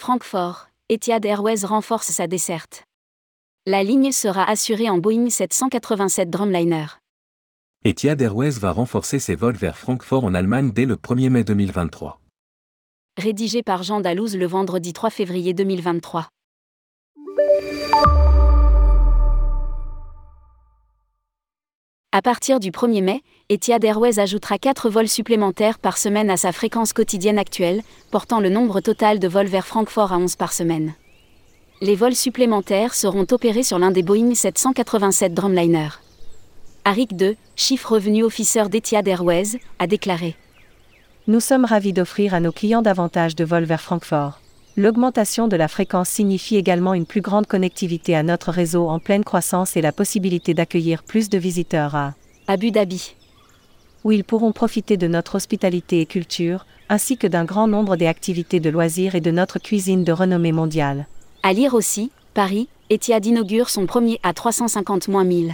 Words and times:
Francfort, 0.00 0.70
Etihad 0.88 1.26
Airways 1.26 1.66
renforce 1.66 2.10
sa 2.10 2.26
desserte. 2.26 2.84
La 3.66 3.82
ligne 3.82 4.12
sera 4.12 4.48
assurée 4.48 4.88
en 4.88 4.96
Boeing 4.96 5.28
787 5.28 6.30
Drumliner. 6.30 6.86
Etihad 7.84 8.18
Airways 8.22 8.52
va 8.52 8.72
renforcer 8.72 9.18
ses 9.18 9.34
vols 9.34 9.56
vers 9.56 9.76
Francfort 9.76 10.24
en 10.24 10.32
Allemagne 10.32 10.72
dès 10.72 10.86
le 10.86 10.96
1er 10.96 11.28
mai 11.28 11.44
2023. 11.44 12.18
Rédigé 13.18 13.62
par 13.62 13.82
Jean 13.82 14.00
Dalouse 14.00 14.38
le 14.38 14.46
vendredi 14.46 14.94
3 14.94 15.10
février 15.10 15.52
2023. 15.52 16.30
À 22.12 22.22
partir 22.22 22.58
du 22.58 22.72
1er 22.72 23.04
mai, 23.04 23.22
Etihad 23.50 23.84
Airways 23.84 24.18
ajoutera 24.18 24.58
4 24.58 24.90
vols 24.90 25.06
supplémentaires 25.06 25.78
par 25.78 25.96
semaine 25.96 26.28
à 26.28 26.36
sa 26.36 26.50
fréquence 26.50 26.92
quotidienne 26.92 27.38
actuelle, 27.38 27.82
portant 28.10 28.40
le 28.40 28.48
nombre 28.48 28.80
total 28.80 29.20
de 29.20 29.28
vols 29.28 29.46
vers 29.46 29.64
Francfort 29.64 30.12
à 30.12 30.18
11 30.18 30.34
par 30.34 30.52
semaine. 30.52 30.94
Les 31.80 31.94
vols 31.94 32.16
supplémentaires 32.16 32.94
seront 32.94 33.26
opérés 33.30 33.62
sur 33.62 33.78
l'un 33.78 33.92
des 33.92 34.02
Boeing 34.02 34.34
787 34.34 35.34
Drumliner. 35.34 35.90
Arik 36.84 37.12
II, 37.12 37.36
chiffre 37.54 37.92
revenu 37.92 38.24
officer 38.24 38.64
d'Etihad 38.68 39.06
Airways, 39.06 39.60
a 39.78 39.86
déclaré 39.86 40.34
Nous 41.28 41.38
sommes 41.38 41.64
ravis 41.64 41.92
d'offrir 41.92 42.34
à 42.34 42.40
nos 42.40 42.50
clients 42.50 42.82
davantage 42.82 43.36
de 43.36 43.44
vols 43.44 43.66
vers 43.66 43.80
Francfort. 43.80 44.40
L'augmentation 44.76 45.48
de 45.48 45.56
la 45.56 45.68
fréquence 45.68 46.08
signifie 46.08 46.56
également 46.56 46.94
une 46.94 47.06
plus 47.06 47.20
grande 47.20 47.46
connectivité 47.46 48.14
à 48.14 48.22
notre 48.22 48.50
réseau 48.50 48.88
en 48.88 49.00
pleine 49.00 49.24
croissance 49.24 49.76
et 49.76 49.82
la 49.82 49.92
possibilité 49.92 50.54
d'accueillir 50.54 51.02
plus 51.02 51.28
de 51.28 51.38
visiteurs 51.38 51.96
à 51.96 52.14
Abu 52.46 52.70
Dhabi, 52.70 53.14
où 54.04 54.12
ils 54.12 54.24
pourront 54.24 54.52
profiter 54.52 54.96
de 54.96 55.08
notre 55.08 55.34
hospitalité 55.34 56.00
et 56.00 56.06
culture, 56.06 56.66
ainsi 56.88 57.16
que 57.16 57.26
d'un 57.26 57.44
grand 57.44 57.66
nombre 57.66 57.96
des 57.96 58.06
activités 58.06 58.60
de 58.60 58.70
loisirs 58.70 59.16
et 59.16 59.20
de 59.20 59.30
notre 59.30 59.58
cuisine 59.58 60.04
de 60.04 60.12
renommée 60.12 60.52
mondiale. 60.52 61.06
À 61.42 61.52
lire 61.52 61.74
aussi, 61.74 62.10
Paris, 62.34 62.68
Etihad 62.90 63.26
inaugure 63.26 63.70
son 63.70 63.86
premier 63.86 64.20
A350-1000. 64.24 65.52